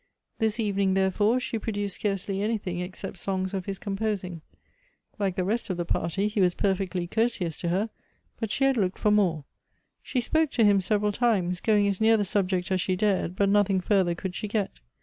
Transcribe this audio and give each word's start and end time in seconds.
This 0.39 0.59
evening, 0.59 0.95
therefore, 0.95 1.39
she 1.39 1.59
produced 1.59 1.93
scarcely 1.93 2.41
anything 2.41 2.79
except 2.79 3.19
songs 3.19 3.53
of 3.53 3.65
his 3.67 3.77
composing. 3.77 4.41
Like 5.19 5.35
the 5.35 5.43
rest 5.43 5.69
of 5.69 5.77
the 5.77 5.85
pai 5.85 6.09
ty 6.09 6.21
he 6.23 6.41
was 6.41 6.55
perfectly 6.55 7.05
courteous 7.05 7.55
to 7.57 7.69
her, 7.69 7.87
but 8.39 8.49
she 8.49 8.63
had 8.63 8.77
looked 8.77 8.97
for 8.97 9.11
more. 9.11 9.43
She 10.01 10.19
spoke 10.19 10.49
to 10.53 10.65
him 10.65 10.81
several 10.81 11.11
times, 11.11 11.61
going 11.61 11.87
as 11.87 12.01
near 12.01 12.17
the 12.17 12.25
subject 12.25 12.71
as 12.71 12.81
she 12.81 12.95
dared, 12.95 13.35
but 13.35 13.47
nothing 13.49 13.79
further 13.79 14.15
could 14.15 14.33
she 14.33 14.47
get. 14.47 14.79